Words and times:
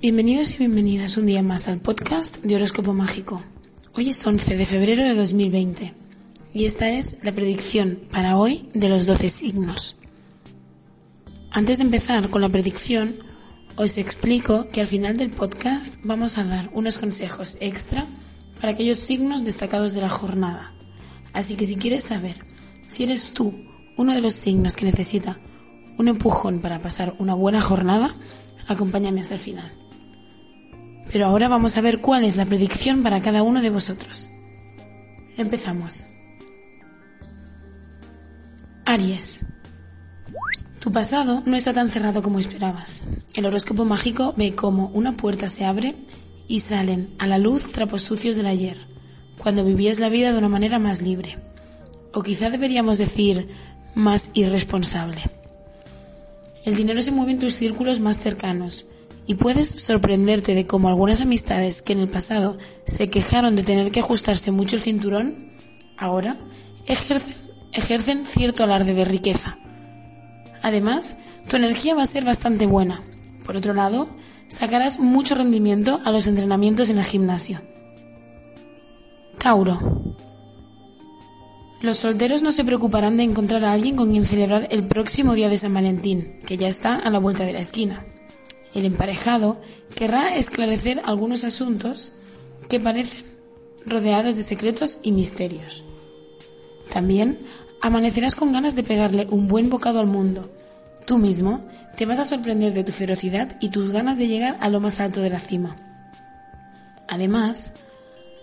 Bienvenidos 0.00 0.54
y 0.54 0.58
bienvenidas 0.58 1.16
un 1.16 1.26
día 1.26 1.42
más 1.42 1.66
al 1.66 1.80
podcast 1.80 2.36
de 2.44 2.54
Horóscopo 2.54 2.94
Mágico. 2.94 3.42
Hoy 3.94 4.10
es 4.10 4.24
11 4.24 4.56
de 4.56 4.64
febrero 4.64 5.02
de 5.02 5.12
2020 5.12 5.92
y 6.54 6.66
esta 6.66 6.88
es 6.90 7.18
la 7.24 7.32
predicción 7.32 7.98
para 8.08 8.36
hoy 8.36 8.68
de 8.74 8.88
los 8.88 9.06
12 9.06 9.28
signos. 9.28 9.96
Antes 11.50 11.78
de 11.78 11.82
empezar 11.82 12.30
con 12.30 12.42
la 12.42 12.48
predicción, 12.48 13.16
os 13.74 13.98
explico 13.98 14.68
que 14.68 14.80
al 14.80 14.86
final 14.86 15.16
del 15.16 15.30
podcast 15.30 15.96
vamos 16.04 16.38
a 16.38 16.44
dar 16.44 16.70
unos 16.72 17.00
consejos 17.00 17.56
extra 17.58 18.06
para 18.60 18.74
aquellos 18.74 18.98
signos 18.98 19.44
destacados 19.44 19.94
de 19.94 20.02
la 20.02 20.08
jornada. 20.08 20.74
Así 21.32 21.56
que 21.56 21.64
si 21.64 21.74
quieres 21.74 22.04
saber 22.04 22.36
si 22.86 23.02
eres 23.02 23.32
tú 23.32 23.52
uno 23.96 24.14
de 24.14 24.20
los 24.20 24.34
signos 24.34 24.76
que 24.76 24.84
necesita 24.84 25.40
un 25.98 26.06
empujón 26.06 26.60
para 26.60 26.78
pasar 26.78 27.16
una 27.18 27.34
buena 27.34 27.60
jornada, 27.60 28.14
acompáñame 28.68 29.22
hasta 29.22 29.34
el 29.34 29.40
final. 29.40 29.87
Pero 31.12 31.26
ahora 31.26 31.48
vamos 31.48 31.76
a 31.76 31.80
ver 31.80 32.00
cuál 32.00 32.24
es 32.24 32.36
la 32.36 32.44
predicción 32.44 33.02
para 33.02 33.22
cada 33.22 33.42
uno 33.42 33.62
de 33.62 33.70
vosotros. 33.70 34.28
Empezamos. 35.36 36.06
Aries. 38.84 39.46
Tu 40.80 40.92
pasado 40.92 41.42
no 41.44 41.56
está 41.56 41.72
tan 41.72 41.90
cerrado 41.90 42.22
como 42.22 42.38
esperabas. 42.38 43.04
El 43.34 43.46
horóscopo 43.46 43.84
mágico 43.84 44.34
ve 44.36 44.54
cómo 44.54 44.90
una 44.94 45.16
puerta 45.16 45.46
se 45.46 45.64
abre 45.64 45.94
y 46.46 46.60
salen 46.60 47.14
a 47.18 47.26
la 47.26 47.38
luz 47.38 47.70
trapos 47.72 48.02
sucios 48.02 48.36
del 48.36 48.46
ayer, 48.46 48.78
cuando 49.38 49.64
vivías 49.64 49.98
la 49.98 50.08
vida 50.08 50.32
de 50.32 50.38
una 50.38 50.48
manera 50.48 50.78
más 50.78 51.02
libre. 51.02 51.38
O 52.12 52.22
quizá 52.22 52.50
deberíamos 52.50 52.98
decir 52.98 53.48
más 53.94 54.30
irresponsable. 54.34 55.22
El 56.64 56.76
dinero 56.76 57.02
se 57.02 57.12
mueve 57.12 57.32
en 57.32 57.38
tus 57.38 57.54
círculos 57.54 58.00
más 58.00 58.18
cercanos 58.18 58.86
y 59.28 59.34
puedes 59.34 59.68
sorprenderte 59.68 60.54
de 60.54 60.66
cómo 60.66 60.88
algunas 60.88 61.20
amistades 61.20 61.82
que 61.82 61.92
en 61.92 62.00
el 62.00 62.08
pasado 62.08 62.56
se 62.84 63.10
quejaron 63.10 63.56
de 63.56 63.62
tener 63.62 63.92
que 63.92 64.00
ajustarse 64.00 64.50
mucho 64.50 64.76
el 64.76 64.82
cinturón, 64.82 65.52
ahora 65.98 66.38
ejercen, 66.86 68.24
cierto 68.24 68.64
alarde 68.64 68.94
de 68.94 69.04
riqueza. 69.04 69.58
Además, 70.62 71.18
tu 71.46 71.56
energía 71.56 71.94
va 71.94 72.04
a 72.04 72.06
ser 72.06 72.24
bastante 72.24 72.66
buena. 72.66 73.04
Por 73.44 73.54
otro 73.54 73.74
lado, 73.74 74.08
sacarás 74.48 74.98
mucho 74.98 75.34
rendimiento 75.34 76.00
a 76.06 76.10
los 76.10 76.26
entrenamientos 76.26 76.88
en 76.88 76.96
el 76.96 77.04
gimnasio. 77.04 77.60
Tauro. 79.36 80.14
Los 81.82 81.98
solteros 81.98 82.40
no 82.40 82.50
se 82.50 82.64
preocuparán 82.64 83.18
de 83.18 83.24
encontrar 83.24 83.66
a 83.66 83.72
alguien 83.72 83.94
con 83.94 84.10
quien 84.10 84.24
celebrar 84.24 84.68
el 84.70 84.84
próximo 84.84 85.34
día 85.34 85.50
de 85.50 85.58
San 85.58 85.74
Valentín, 85.74 86.40
que 86.46 86.56
ya 86.56 86.66
está 86.66 86.96
a 86.96 87.10
la 87.10 87.18
vuelta 87.18 87.44
de 87.44 87.52
la 87.52 87.60
esquina. 87.60 88.06
El 88.74 88.84
emparejado 88.84 89.60
querrá 89.94 90.34
esclarecer 90.36 91.00
algunos 91.04 91.44
asuntos 91.44 92.12
que 92.68 92.80
parecen 92.80 93.24
rodeados 93.86 94.36
de 94.36 94.42
secretos 94.42 94.98
y 95.02 95.12
misterios. 95.12 95.84
También 96.92 97.40
amanecerás 97.80 98.34
con 98.34 98.52
ganas 98.52 98.74
de 98.74 98.82
pegarle 98.82 99.26
un 99.30 99.48
buen 99.48 99.70
bocado 99.70 100.00
al 100.00 100.06
mundo. 100.06 100.50
Tú 101.06 101.18
mismo 101.18 101.66
te 101.96 102.06
vas 102.06 102.18
a 102.18 102.24
sorprender 102.24 102.74
de 102.74 102.84
tu 102.84 102.92
ferocidad 102.92 103.56
y 103.60 103.70
tus 103.70 103.90
ganas 103.90 104.18
de 104.18 104.28
llegar 104.28 104.56
a 104.60 104.68
lo 104.68 104.80
más 104.80 105.00
alto 105.00 105.20
de 105.20 105.30
la 105.30 105.40
cima. 105.40 105.76
Además, 107.08 107.72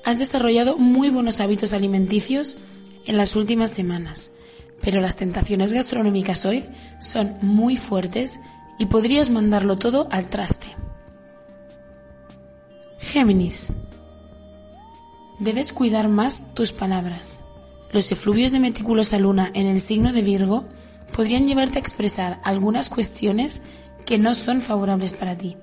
has 0.04 0.18
desarrollado 0.18 0.78
muy 0.78 1.10
buenos 1.10 1.40
hábitos 1.40 1.74
alimenticios 1.74 2.58
en 3.06 3.18
las 3.18 3.36
últimas 3.36 3.70
semanas, 3.70 4.32
pero 4.82 5.00
las 5.00 5.16
tentaciones 5.16 5.74
gastronómicas 5.74 6.46
hoy 6.46 6.66
son 7.00 7.38
muy 7.42 7.76
fuertes 7.78 8.40
y 8.78 8.88
podrías 8.88 9.30
mandarlo 9.30 9.78
todo 9.78 10.08
al 10.12 10.28
traste. 10.28 10.68
Géminis. 13.00 13.74
Debes 15.40 15.74
cuidar 15.74 16.08
más 16.08 16.54
tus 16.54 16.72
palabras. 16.72 17.44
Los 17.92 18.12
efluvios 18.12 18.52
de 18.52 18.60
meticulosa 18.60 19.20
luna 19.20 19.52
en 19.54 19.68
el 19.68 19.82
signo 19.82 20.12
de 20.12 20.22
Virgo 20.22 20.66
podrían 21.16 21.48
llevarte 21.48 21.78
a 21.78 21.82
expresar 21.82 22.40
algunas 22.44 22.90
cuestiones 22.90 23.62
que 24.06 24.18
no 24.18 24.34
son 24.34 24.62
favorables 24.62 25.14
para 25.14 25.38
ti. 25.38 25.58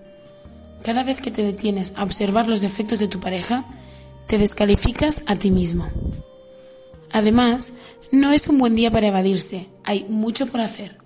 Cada 0.83 1.05
vez 1.05 1.21
que 1.21 1.31
te 1.31 1.43
detienes 1.43 1.93
a 1.95 2.03
observar 2.03 2.49
los 2.49 2.61
defectos 2.61 2.99
de 2.99 3.09
tu 3.09 3.21
pareja, 3.21 3.67
te 4.27 4.39
descalificas 4.39 5.23
a 5.27 5.37
ti 5.37 5.51
mismo. 5.51 5.91
Además, 7.13 7.75
no 8.11 8.33
es 8.33 8.49
un 8.49 8.59
buen 8.59 8.75
día 8.75 8.91
para 8.91 9.09
evadirse, 9.09 9.69
hay 9.85 10.05
mucho 10.09 10.47
por 10.47 10.61
hacer 10.61 11.02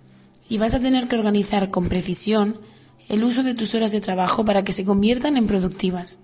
y 0.49 0.59
vas 0.59 0.75
a 0.75 0.81
tener 0.81 1.09
que 1.09 1.17
organizar 1.17 1.71
con 1.71 1.89
precisión 1.89 2.61
el 3.09 3.25
uso 3.25 3.43
de 3.43 3.55
tus 3.55 3.75
horas 3.75 3.93
de 3.93 4.01
trabajo 4.01 4.45
para 4.45 4.65
que 4.65 4.73
se 4.73 4.84
conviertan 4.84 5.37
en 5.37 5.47
productivas. 5.47 6.19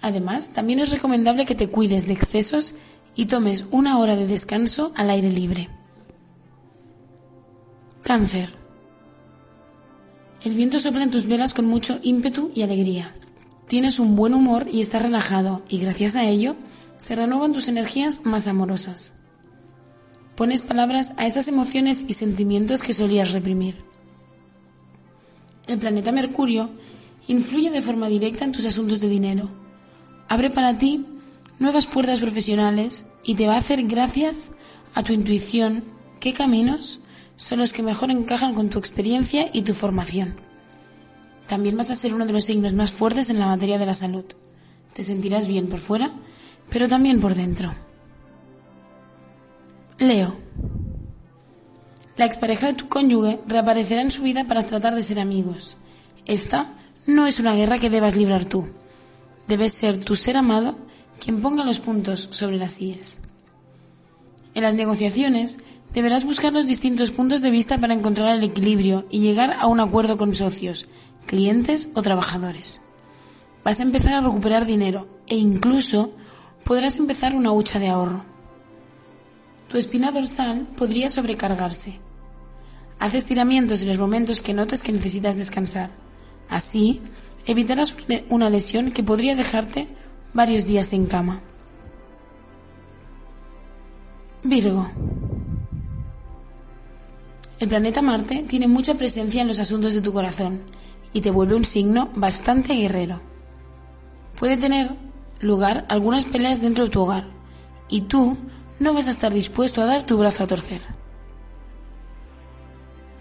Además, 0.00 0.52
también 0.52 0.80
es 0.80 0.90
recomendable 0.90 1.46
que 1.46 1.54
te 1.54 1.68
cuides 1.68 2.06
de 2.06 2.12
excesos 2.12 2.74
y 3.14 3.26
tomes 3.26 3.66
una 3.70 3.98
hora 3.98 4.16
de 4.16 4.26
descanso 4.26 4.92
al 4.96 5.10
aire 5.10 5.30
libre. 5.30 5.70
Cáncer. 8.02 8.52
El 10.42 10.54
viento 10.54 10.78
sopla 10.78 11.04
en 11.04 11.10
tus 11.10 11.26
velas 11.26 11.54
con 11.54 11.64
mucho 11.64 11.98
ímpetu 12.02 12.50
y 12.54 12.62
alegría. 12.62 13.14
Tienes 13.66 13.98
un 13.98 14.14
buen 14.14 14.34
humor 14.34 14.66
y 14.70 14.82
estás 14.82 15.00
relajado 15.00 15.62
y 15.70 15.78
gracias 15.78 16.16
a 16.16 16.24
ello 16.24 16.56
se 16.98 17.16
renuevan 17.16 17.54
tus 17.54 17.68
energías 17.68 18.26
más 18.26 18.46
amorosas 18.46 19.14
pones 20.36 20.62
palabras 20.62 21.12
a 21.16 21.26
esas 21.26 21.48
emociones 21.48 22.04
y 22.08 22.14
sentimientos 22.14 22.82
que 22.82 22.92
solías 22.92 23.32
reprimir. 23.32 23.84
El 25.66 25.78
planeta 25.78 26.12
Mercurio 26.12 26.70
influye 27.28 27.70
de 27.70 27.82
forma 27.82 28.08
directa 28.08 28.44
en 28.44 28.52
tus 28.52 28.64
asuntos 28.64 29.00
de 29.00 29.08
dinero. 29.08 29.50
Abre 30.28 30.50
para 30.50 30.76
ti 30.76 31.06
nuevas 31.58 31.86
puertas 31.86 32.20
profesionales 32.20 33.06
y 33.22 33.34
te 33.34 33.46
va 33.46 33.54
a 33.54 33.58
hacer 33.58 33.84
gracias 33.84 34.52
a 34.94 35.02
tu 35.02 35.12
intuición 35.12 35.84
qué 36.20 36.32
caminos 36.32 37.00
son 37.36 37.58
los 37.60 37.72
que 37.72 37.82
mejor 37.82 38.10
encajan 38.10 38.54
con 38.54 38.68
tu 38.68 38.78
experiencia 38.78 39.48
y 39.52 39.62
tu 39.62 39.74
formación. 39.74 40.36
También 41.46 41.76
vas 41.76 41.90
a 41.90 41.96
ser 41.96 42.14
uno 42.14 42.26
de 42.26 42.32
los 42.32 42.44
signos 42.44 42.74
más 42.74 42.92
fuertes 42.92 43.30
en 43.30 43.38
la 43.38 43.46
materia 43.46 43.78
de 43.78 43.86
la 43.86 43.92
salud. 43.92 44.24
Te 44.94 45.02
sentirás 45.02 45.48
bien 45.48 45.68
por 45.68 45.80
fuera, 45.80 46.12
pero 46.70 46.88
también 46.88 47.20
por 47.20 47.34
dentro. 47.34 47.74
Leo. 49.98 50.36
La 52.16 52.26
expareja 52.26 52.66
de 52.66 52.74
tu 52.74 52.88
cónyuge 52.88 53.38
reaparecerá 53.46 54.02
en 54.02 54.10
su 54.10 54.22
vida 54.22 54.44
para 54.44 54.64
tratar 54.64 54.96
de 54.96 55.02
ser 55.02 55.20
amigos. 55.20 55.76
Esta 56.26 56.72
no 57.06 57.28
es 57.28 57.38
una 57.38 57.54
guerra 57.54 57.78
que 57.78 57.90
debas 57.90 58.16
librar 58.16 58.44
tú. 58.44 58.70
Debes 59.46 59.72
ser 59.72 59.98
tu 59.98 60.16
ser 60.16 60.36
amado 60.36 60.76
quien 61.20 61.40
ponga 61.40 61.64
los 61.64 61.78
puntos 61.78 62.28
sobre 62.32 62.56
las 62.56 62.80
IES. 62.80 63.20
En 64.54 64.62
las 64.62 64.74
negociaciones 64.74 65.60
deberás 65.92 66.24
buscar 66.24 66.52
los 66.52 66.66
distintos 66.66 67.12
puntos 67.12 67.40
de 67.40 67.52
vista 67.52 67.78
para 67.78 67.94
encontrar 67.94 68.36
el 68.36 68.42
equilibrio 68.42 69.06
y 69.10 69.20
llegar 69.20 69.56
a 69.60 69.68
un 69.68 69.78
acuerdo 69.78 70.16
con 70.16 70.34
socios, 70.34 70.88
clientes 71.26 71.90
o 71.94 72.02
trabajadores. 72.02 72.80
Vas 73.62 73.78
a 73.78 73.84
empezar 73.84 74.14
a 74.14 74.20
recuperar 74.22 74.66
dinero 74.66 75.20
e 75.28 75.36
incluso 75.36 76.10
podrás 76.64 76.96
empezar 76.98 77.36
una 77.36 77.52
hucha 77.52 77.78
de 77.78 77.88
ahorro. 77.88 78.33
Tu 79.68 79.78
espina 79.78 80.12
dorsal 80.12 80.66
podría 80.76 81.08
sobrecargarse. 81.08 81.98
Haz 82.98 83.14
estiramientos 83.14 83.82
en 83.82 83.88
los 83.88 83.98
momentos 83.98 84.42
que 84.42 84.54
notes 84.54 84.82
que 84.82 84.92
necesitas 84.92 85.36
descansar. 85.36 85.90
Así, 86.48 87.02
evitarás 87.46 87.96
una 88.28 88.50
lesión 88.50 88.92
que 88.92 89.02
podría 89.02 89.34
dejarte 89.34 89.88
varios 90.32 90.66
días 90.66 90.92
en 90.92 91.06
cama. 91.06 91.42
Virgo. 94.42 94.90
El 97.58 97.68
planeta 97.68 98.02
Marte 98.02 98.44
tiene 98.46 98.68
mucha 98.68 98.94
presencia 98.94 99.40
en 99.40 99.48
los 99.48 99.60
asuntos 99.60 99.94
de 99.94 100.02
tu 100.02 100.12
corazón 100.12 100.60
y 101.12 101.20
te 101.20 101.30
vuelve 101.30 101.54
un 101.54 101.64
signo 101.64 102.10
bastante 102.14 102.74
guerrero. 102.74 103.22
Puede 104.38 104.56
tener 104.56 104.90
lugar 105.40 105.86
algunas 105.88 106.24
peleas 106.24 106.60
dentro 106.60 106.84
de 106.84 106.90
tu 106.90 107.00
hogar 107.02 107.26
y 107.88 108.02
tú 108.02 108.36
no 108.78 108.92
vas 108.92 109.06
a 109.06 109.10
estar 109.10 109.32
dispuesto 109.32 109.82
a 109.82 109.86
dar 109.86 110.04
tu 110.04 110.18
brazo 110.18 110.44
a 110.44 110.46
torcer. 110.46 110.82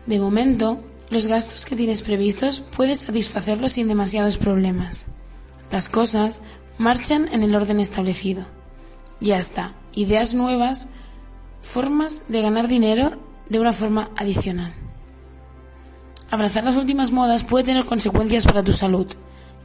De 0.05 0.19
momento, 0.19 0.83
los 1.09 1.27
gastos 1.27 1.65
que 1.65 1.75
tienes 1.75 2.01
previstos 2.01 2.61
puedes 2.75 2.99
satisfacerlos 2.99 3.73
sin 3.73 3.87
demasiados 3.87 4.37
problemas. 4.37 5.07
Las 5.71 5.89
cosas 5.89 6.43
marchan 6.77 7.29
en 7.31 7.43
el 7.43 7.55
orden 7.55 7.79
establecido. 7.79 8.45
Y 9.21 9.31
hasta 9.31 9.73
ideas 9.93 10.33
nuevas, 10.33 10.89
formas 11.61 12.25
de 12.27 12.41
ganar 12.41 12.67
dinero 12.67 13.11
de 13.49 13.59
una 13.59 13.73
forma 13.73 14.09
adicional. 14.17 14.73
Abrazar 16.29 16.63
las 16.63 16.77
últimas 16.77 17.11
modas 17.11 17.43
puede 17.43 17.65
tener 17.65 17.85
consecuencias 17.85 18.45
para 18.45 18.63
tu 18.63 18.73
salud, 18.73 19.07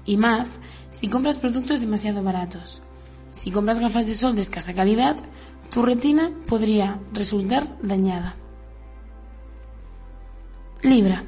y 0.05 0.17
más 0.17 0.58
si 0.91 1.08
compras 1.08 1.38
productos 1.38 1.81
demasiado 1.81 2.23
baratos. 2.23 2.82
Si 3.31 3.50
compras 3.50 3.79
gafas 3.79 4.06
de 4.06 4.14
sol 4.14 4.34
de 4.34 4.43
escasa 4.43 4.75
calidad, 4.75 5.17
tu 5.70 5.82
retina 5.82 6.31
podría 6.47 6.99
resultar 7.12 7.76
dañada. 7.82 8.37
Libra. 10.82 11.25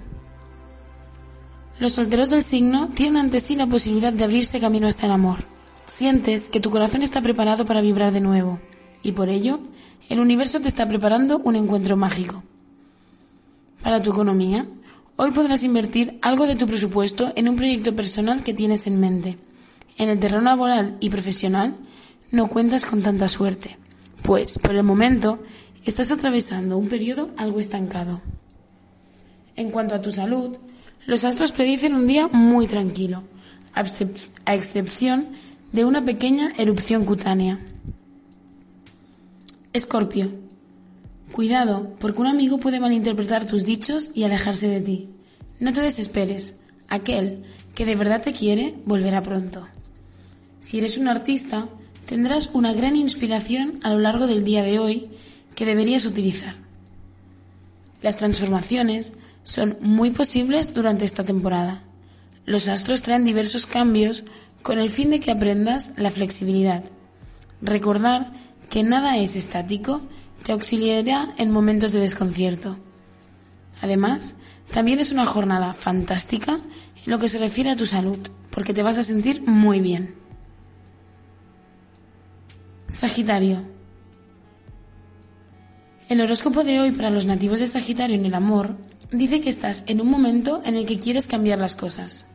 Los 1.79 1.93
solteros 1.93 2.31
del 2.31 2.43
signo 2.43 2.89
tienen 2.89 3.17
ante 3.17 3.41
sí 3.41 3.57
la 3.57 3.67
posibilidad 3.67 4.13
de 4.13 4.25
abrirse 4.25 4.61
camino 4.61 4.87
hasta 4.87 5.07
el 5.07 5.13
amor. 5.13 5.39
Sientes 5.87 6.51
que 6.51 6.61
tu 6.61 6.71
corazón 6.71 7.03
está 7.03 7.21
preparado 7.21 7.65
para 7.65 7.81
vibrar 7.81 8.13
de 8.13 8.21
nuevo, 8.21 8.61
y 9.03 9.13
por 9.13 9.29
ello, 9.29 9.61
el 10.09 10.21
universo 10.21 10.61
te 10.61 10.69
está 10.69 10.87
preparando 10.89 11.39
un 11.39 11.57
encuentro 11.57 11.97
mágico. 11.97 12.43
Para 13.83 14.03
tu 14.03 14.11
economía, 14.11 14.67
hoy 15.17 15.31
podrás 15.31 15.65
invertir 15.65 16.19
algo 16.23 16.47
de 16.47 16.57
tu 16.57 16.67
presupuesto 16.67 17.33
en 17.35 17.49
un 17.49 17.57
proyecto 17.57 17.95
personal 17.95 18.43
que 18.43 18.55
tienes 18.55 18.87
en 18.87 19.01
mente. 19.01 19.39
En 19.97 20.09
el 20.09 20.19
terreno 20.19 20.43
laboral 20.43 20.97
y 21.01 21.11
profesional, 21.11 21.77
no 22.31 22.49
cuentas 22.49 22.87
con 22.87 23.03
tanta 23.03 23.29
suerte, 23.29 23.79
pues 24.23 24.59
por 24.59 24.75
el 24.75 24.83
momento 24.83 25.43
estás 25.85 26.11
atravesando 26.11 26.79
un 26.79 26.89
periodo 26.89 27.31
algo 27.37 27.61
estancado. 27.61 28.21
En 29.57 29.71
cuanto 29.71 29.95
a 29.95 30.03
tu 30.03 30.11
salud, 30.11 30.57
los 31.07 31.25
astros 31.25 31.53
predicen 31.53 31.95
un 31.95 32.07
día 32.07 32.29
muy 32.29 32.67
tranquilo, 32.67 33.25
a 33.75 34.55
excepción 34.55 35.29
de 35.73 35.85
una 35.85 36.05
pequeña 36.05 36.53
erupción 36.57 37.05
cutánea. 37.05 37.61
Escorpio. 39.73 40.33
Cuidado, 41.33 41.95
porque 42.01 42.21
un 42.21 42.27
amigo 42.27 42.59
puede 42.59 42.81
malinterpretar 42.81 43.47
tus 43.47 43.65
dichos 43.65 44.11
y 44.15 44.25
alejarse 44.25 44.67
de 44.67 44.81
ti. 44.81 45.09
No 45.61 45.73
te 45.73 45.81
desesperes. 45.81 46.57
Aquel 46.89 47.45
que 47.75 47.87
de 47.87 47.95
verdad 47.95 48.21
te 48.21 48.33
quiere 48.33 48.75
volverá 48.85 49.23
pronto. 49.23 49.69
Si 50.59 50.79
eres 50.79 50.99
un 50.99 51.07
artista, 51.07 51.69
tendrás 52.11 52.51
una 52.55 52.73
gran 52.73 52.97
inspiración 52.97 53.79
a 53.85 53.91
lo 53.91 54.01
largo 54.01 54.27
del 54.27 54.43
día 54.43 54.65
de 54.65 54.81
hoy 54.81 55.11
que 55.55 55.65
deberías 55.65 56.05
utilizar. 56.07 56.57
Las 58.03 58.17
transformaciones 58.17 59.13
son 59.45 59.79
muy 59.81 60.11
posibles 60.11 60.75
durante 60.75 61.05
esta 61.05 61.23
temporada. 61.23 61.85
Los 62.47 62.69
astros 62.69 63.03
traen 63.03 63.25
diversos 63.25 63.69
cambios 63.69 64.25
con 64.63 64.81
el 64.81 64.91
fin 64.91 65.11
de 65.11 65.21
que 65.21 65.31
aprendas 65.31 65.93
la 65.99 66.11
flexibilidad. 66.11 66.83
Recordar 67.63 68.33
que 68.71 68.83
nada 68.83 69.17
es 69.17 69.37
estático 69.37 70.03
te 70.43 70.51
auxiliará 70.51 71.33
en 71.37 71.53
momentos 71.53 71.93
de 71.93 72.01
desconcierto. 72.01 72.77
Además, 73.83 74.35
también 74.73 74.99
es 74.99 75.13
una 75.13 75.27
jornada 75.27 75.75
fantástica 75.75 76.55
en 76.55 77.13
lo 77.13 77.21
que 77.21 77.29
se 77.29 77.39
refiere 77.39 77.71
a 77.71 77.77
tu 77.77 77.87
salud, 77.87 78.19
porque 78.51 78.75
te 78.75 78.83
vas 78.83 78.99
a 78.99 79.05
sentir 79.05 79.43
muy 79.47 79.79
bien. 79.79 80.20
Sagitario. 82.91 83.63
El 86.09 86.21
horóscopo 86.21 86.65
de 86.65 86.81
hoy 86.81 86.91
para 86.91 87.09
los 87.09 87.25
nativos 87.25 87.61
de 87.61 87.69
Sagitario 87.69 88.17
en 88.17 88.27
el 88.27 88.35
amor 88.35 88.77
dice 89.13 89.41
que 89.41 89.49
estás 89.49 89.85
en 89.87 90.01
un 90.01 90.11
momento 90.11 90.61
en 90.65 90.75
el 90.75 90.87
que 90.87 90.99
quieres 90.99 91.29
cambiar 91.29 91.61
las 91.61 91.77
cosas. 91.77 92.27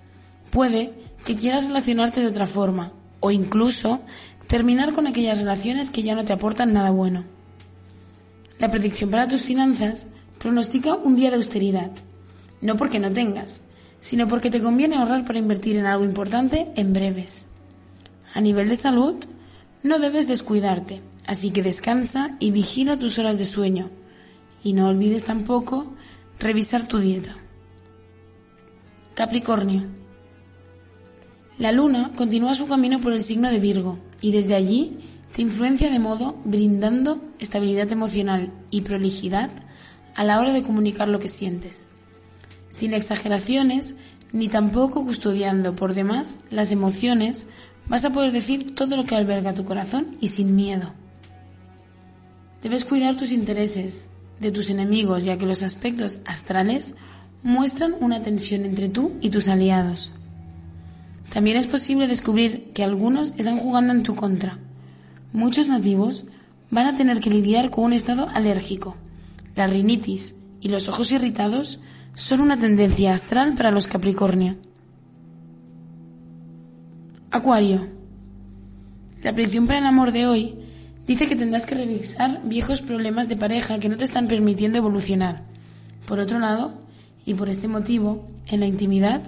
Puede 0.52 0.94
que 1.25 1.36
quieras 1.36 1.68
relacionarte 1.68 2.22
de 2.22 2.28
otra 2.28 2.48
forma 2.48 2.94
o 3.19 3.31
incluso 3.31 4.00
terminar 4.48 4.94
con 4.94 5.07
aquellas 5.07 5.40
relaciones 5.40 5.92
que 5.92 6.04
ya 6.04 6.16
no 6.16 6.24
te 6.24 6.31
aportan 6.31 6.72
nada 6.72 6.90
bueno. 6.90 7.25
La 8.57 8.72
predicción 8.72 9.12
para 9.12 9.28
tus 9.28 9.42
finanzas 9.42 10.07
pronostica 10.40 10.96
un 10.96 11.18
día 11.18 11.31
de 11.31 11.36
austeridad, 11.36 11.92
no 12.62 12.78
porque 12.78 13.00
no 13.00 13.12
tengas, 13.12 13.63
sino 14.00 14.30
porque 14.30 14.50
te 14.50 14.62
conviene 14.62 14.96
ahorrar 14.96 15.25
para 15.25 15.40
invertir 15.40 15.75
en 15.75 15.86
algo 15.86 16.06
importante 16.06 16.72
en 16.78 16.94
breves. 16.94 17.48
A 18.34 18.40
nivel 18.40 18.69
de 18.69 18.78
salud, 18.78 19.16
no 19.86 20.00
debes 20.00 20.28
descuidarte, 20.28 21.04
así 21.28 21.52
que 21.52 21.62
descansa 21.62 22.38
y 22.40 22.50
vigila 22.50 22.98
tus 22.98 23.20
horas 23.20 23.38
de 23.38 23.46
sueño. 23.46 23.92
Y 24.64 24.74
no 24.74 24.88
olvides 24.88 25.26
tampoco 25.26 25.94
revisar 26.40 26.88
tu 26.88 26.98
dieta. 26.98 27.38
Capricornio. 29.14 29.84
La 31.60 31.72
luna 31.72 32.12
continúa 32.16 32.56
su 32.56 32.68
camino 32.68 33.00
por 33.00 33.14
el 33.14 33.22
signo 33.22 33.52
de 33.52 33.60
Virgo 33.60 34.00
y 34.22 34.32
desde 34.32 34.56
allí 34.56 34.98
te 35.36 35.44
influencia 35.44 35.92
de 35.92 36.00
modo 36.00 36.36
brindando 36.46 37.22
estabilidad 37.38 37.92
emocional 37.92 38.52
y 38.72 38.81
prolijidad 38.81 39.52
a 40.16 40.24
la 40.24 40.40
hora 40.40 40.52
de 40.52 40.64
comunicar 40.64 41.10
lo 41.10 41.20
que 41.20 41.28
sientes, 41.28 41.90
sin 42.70 42.96
exageraciones 42.96 43.96
ni 44.31 44.50
tampoco 44.50 45.06
custodiando 45.06 45.76
por 45.76 45.94
demás 45.94 46.40
las 46.50 46.72
emociones 46.72 47.50
Vas 47.88 48.04
a 48.06 48.12
poder 48.12 48.32
decir 48.32 48.74
todo 48.76 48.98
lo 48.98 49.06
que 49.06 49.16
alberga 49.16 49.54
tu 49.54 49.64
corazón 49.64 50.08
y 50.20 50.30
sin 50.30 50.56
miedo. 50.56 50.94
Debes 52.62 52.84
cuidar 52.84 53.16
tus 53.16 53.32
intereses 53.32 54.10
de 54.40 54.52
tus 54.52 54.70
enemigos, 54.70 55.24
ya 55.24 55.38
que 55.38 55.46
los 55.46 55.62
aspectos 55.62 56.20
astrales 56.26 56.96
muestran 57.44 57.96
una 58.00 58.22
tensión 58.22 58.66
entre 58.66 58.90
tú 58.90 59.14
y 59.22 59.30
tus 59.30 59.48
aliados. 59.48 60.12
También 61.32 61.58
es 61.58 61.68
posible 61.68 62.08
descubrir 62.08 62.72
que 62.74 62.84
algunos 62.84 63.34
están 63.38 63.58
jugando 63.58 63.94
en 63.94 64.04
tu 64.04 64.16
contra. 64.16 64.58
Muchos 65.31 65.68
nativos 65.68 66.26
van 66.72 66.88
a 66.88 66.98
tener 66.98 67.20
que 67.20 67.30
lidiar 67.30 67.70
con 67.70 67.86
un 67.86 67.94
estado 67.94 68.30
alérgico. 68.30 68.98
La 69.56 69.68
rinitis 69.68 70.36
y 70.60 70.70
los 70.70 70.90
ojos 70.90 71.12
irritados 71.12 71.80
son 72.16 72.42
una 72.42 72.58
tendencia 72.58 73.14
astral 73.14 73.54
para 73.56 73.72
los 73.72 73.88
Capricornio. 73.88 74.58
Acuario. 77.36 77.90
La 79.22 79.34
predicción 79.34 79.68
para 79.68 79.80
el 79.80 79.86
amor 79.86 80.14
de 80.14 80.26
hoy 80.26 80.56
dice 81.06 81.28
que 81.28 81.36
tendrás 81.36 81.66
que 81.66 81.76
revisar 81.76 82.40
viejos 82.46 82.82
problemas 82.82 83.28
de 83.28 83.36
pareja 83.36 83.78
que 83.78 83.90
no 83.90 83.98
te 83.98 84.06
están 84.06 84.30
permitiendo 84.30 84.78
evolucionar. 84.78 85.44
Por 86.08 86.20
otro 86.20 86.40
lado, 86.40 86.76
y 87.26 87.34
por 87.34 87.50
este 87.50 87.68
motivo, 87.68 88.26
en 88.48 88.62
la 88.62 88.68
intimidad, 88.68 89.22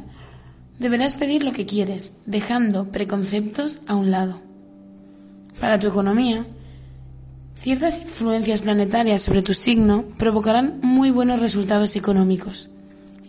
deberás 0.80 1.15
pedir 1.15 1.44
lo 1.44 1.51
que 1.51 1.65
quieres, 1.65 2.13
dejando 2.25 2.94
preconceptos 2.94 3.81
a 3.88 3.95
un 3.95 4.10
lado. 4.10 4.39
Para 5.60 5.77
tu 5.77 5.88
economía, 5.88 6.48
ciertas 7.60 8.00
influencias 8.00 8.62
planetarias 8.62 9.21
sobre 9.21 9.42
tu 9.42 9.53
signo 9.53 10.06
provocarán 10.18 10.80
muy 10.81 11.12
buenos 11.12 11.42
resultados 11.42 11.98
económicos. 11.98 12.69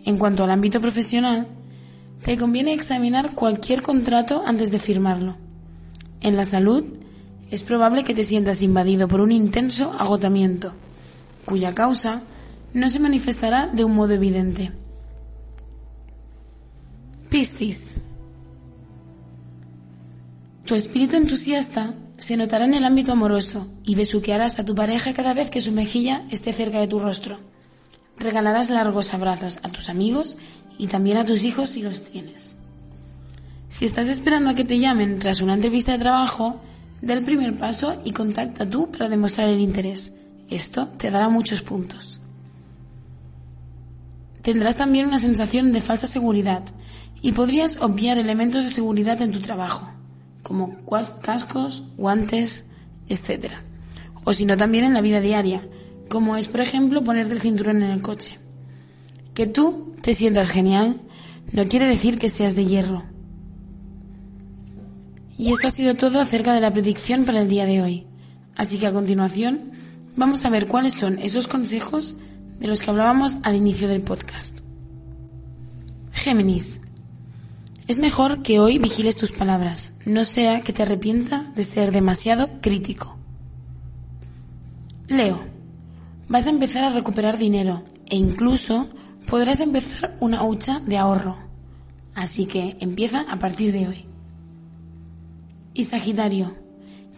En 0.05 0.17
cuanto 0.17 0.45
al 0.45 0.51
ámbito 0.51 0.79
profesional, 0.79 1.49
te 2.23 2.37
conviene 2.37 2.73
examinar 2.73 3.33
cualquier 3.33 3.81
contrato 3.81 4.43
antes 4.45 4.71
de 4.71 4.79
firmarlo. 4.79 5.37
En 6.21 6.35
la 6.35 6.43
salud, 6.43 6.83
es 7.49 7.63
probable 7.63 8.03
que 8.03 8.13
te 8.13 8.23
sientas 8.23 8.61
invadido 8.61 9.07
por 9.07 9.21
un 9.21 9.31
intenso 9.31 9.93
agotamiento, 9.97 10.73
cuya 11.45 11.73
causa 11.73 12.21
no 12.73 12.89
se 12.89 12.99
manifestará 12.99 13.67
de 13.67 13.83
un 13.83 13.95
modo 13.95 14.13
evidente. 14.13 14.71
Piscis. 17.29 17.95
Tu 20.65 20.75
espíritu 20.75 21.15
entusiasta 21.15 21.95
se 22.17 22.37
notará 22.37 22.65
en 22.65 22.73
el 22.73 22.85
ámbito 22.85 23.13
amoroso 23.13 23.67
y 23.83 23.95
besuquearás 23.95 24.59
a 24.59 24.65
tu 24.65 24.75
pareja 24.75 25.13
cada 25.13 25.33
vez 25.33 25.49
que 25.49 25.61
su 25.61 25.71
mejilla 25.71 26.25
esté 26.29 26.53
cerca 26.53 26.79
de 26.79 26.87
tu 26.87 26.99
rostro. 26.99 27.39
Regalarás 28.17 28.69
largos 28.69 29.13
abrazos 29.13 29.61
a 29.63 29.69
tus 29.69 29.89
amigos 29.89 30.37
y 30.79 30.87
también 30.87 31.17
a 31.17 31.25
tus 31.25 31.43
hijos 31.43 31.69
si 31.69 31.83
los 31.83 32.03
tienes. 32.05 32.55
Si 33.67 33.85
estás 33.85 34.07
esperando 34.07 34.49
a 34.49 34.55
que 34.55 34.63
te 34.63 34.79
llamen 34.79 35.19
tras 35.19 35.41
una 35.41 35.53
entrevista 35.53 35.91
de 35.91 35.99
trabajo, 35.99 36.59
da 37.01 37.13
el 37.13 37.23
primer 37.23 37.55
paso 37.57 38.01
y 38.03 38.13
contacta 38.13 38.67
tú 38.67 38.89
para 38.89 39.09
demostrar 39.09 39.49
el 39.49 39.59
interés. 39.59 40.13
Esto 40.49 40.87
te 40.97 41.11
dará 41.11 41.29
muchos 41.29 41.61
puntos. 41.61 42.19
Tendrás 44.41 44.77
también 44.77 45.05
una 45.05 45.19
sensación 45.19 45.73
de 45.73 45.81
falsa 45.81 46.07
seguridad 46.07 46.63
y 47.21 47.33
podrías 47.33 47.77
obviar 47.81 48.17
elementos 48.17 48.63
de 48.63 48.69
seguridad 48.69 49.21
en 49.21 49.33
tu 49.33 49.41
trabajo, 49.41 49.91
como 50.43 50.79
cascos, 51.21 51.83
guantes, 51.97 52.67
etc. 53.09 53.53
O 54.23 54.31
si 54.31 54.45
no 54.45 54.55
también 54.55 54.85
en 54.85 54.93
la 54.93 55.01
vida 55.01 55.19
diaria, 55.19 55.61
como 56.09 56.37
es 56.37 56.47
por 56.47 56.61
ejemplo 56.61 57.03
ponerte 57.03 57.33
el 57.33 57.41
cinturón 57.41 57.83
en 57.83 57.91
el 57.91 58.01
coche. 58.01 58.39
Que 59.39 59.47
tú 59.47 59.93
te 60.01 60.11
sientas 60.11 60.49
genial 60.49 60.99
no 61.53 61.65
quiere 61.69 61.85
decir 61.87 62.19
que 62.19 62.27
seas 62.27 62.57
de 62.57 62.65
hierro. 62.65 63.05
Y 65.37 65.53
esto 65.53 65.67
ha 65.67 65.71
sido 65.71 65.95
todo 65.95 66.19
acerca 66.19 66.51
de 66.51 66.59
la 66.59 66.73
predicción 66.73 67.23
para 67.23 67.39
el 67.39 67.47
día 67.47 67.65
de 67.65 67.81
hoy. 67.81 68.05
Así 68.57 68.77
que 68.79 68.87
a 68.87 68.91
continuación 68.91 69.71
vamos 70.17 70.43
a 70.43 70.49
ver 70.49 70.67
cuáles 70.67 70.91
son 70.91 71.19
esos 71.19 71.47
consejos 71.47 72.17
de 72.59 72.67
los 72.67 72.81
que 72.81 72.89
hablábamos 72.89 73.37
al 73.43 73.55
inicio 73.55 73.87
del 73.87 74.01
podcast. 74.01 74.59
Géminis. 76.11 76.81
Es 77.87 77.97
mejor 77.97 78.41
que 78.41 78.59
hoy 78.59 78.77
vigiles 78.77 79.15
tus 79.15 79.31
palabras, 79.31 79.93
no 80.03 80.25
sea 80.25 80.59
que 80.63 80.73
te 80.73 80.83
arrepientas 80.83 81.55
de 81.55 81.63
ser 81.63 81.93
demasiado 81.93 82.59
crítico. 82.59 83.17
Leo. 85.07 85.39
Vas 86.27 86.45
a 86.45 86.49
empezar 86.49 86.83
a 86.83 86.89
recuperar 86.89 87.37
dinero 87.37 87.85
e 88.05 88.17
incluso 88.17 88.89
podrás 89.29 89.59
empezar 89.59 90.17
una 90.19 90.43
hucha 90.43 90.79
de 90.79 90.97
ahorro. 90.97 91.37
Así 92.15 92.45
que 92.45 92.77
empieza 92.79 93.21
a 93.21 93.37
partir 93.37 93.71
de 93.71 93.87
hoy. 93.87 94.05
Y 95.73 95.85
Sagitario, 95.85 96.57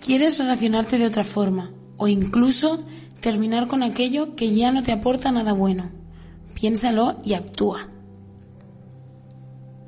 quieres 0.05 0.37
relacionarte 0.37 0.97
de 0.97 1.07
otra 1.07 1.23
forma 1.23 1.71
o 1.97 2.07
incluso 2.07 2.83
terminar 3.21 3.67
con 3.67 3.81
aquello 3.81 4.35
que 4.35 4.53
ya 4.53 4.71
no 4.71 4.83
te 4.83 4.91
aporta 4.91 5.31
nada 5.31 5.53
bueno. 5.53 5.91
Piénsalo 6.53 7.17
y 7.23 7.33
actúa. 7.33 7.87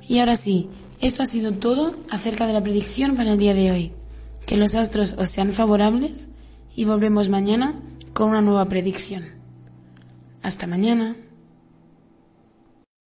Y 0.08 0.18
ahora 0.18 0.36
sí, 0.36 0.68
esto 1.00 1.22
ha 1.22 1.26
sido 1.26 1.52
todo 1.52 1.94
acerca 2.10 2.46
de 2.46 2.54
la 2.54 2.62
predicción 2.62 3.16
para 3.16 3.32
el 3.32 3.38
día 3.38 3.54
de 3.54 3.70
hoy. 3.70 3.92
Que 4.46 4.56
los 4.56 4.74
astros 4.74 5.14
os 5.18 5.28
sean 5.28 5.52
favorables 5.52 6.30
y 6.74 6.84
volvemos 6.84 7.28
mañana 7.28 7.80
con 8.12 8.30
una 8.30 8.40
nueva 8.40 8.66
predicción. 8.68 9.24
Hasta 10.42 10.66
mañana. 10.66 11.16